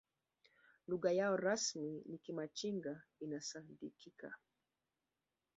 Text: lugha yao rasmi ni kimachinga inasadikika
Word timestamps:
lugha 0.87 1.11
yao 1.11 1.37
rasmi 1.37 2.03
ni 2.09 2.17
kimachinga 2.17 3.03
inasadikika 3.19 4.35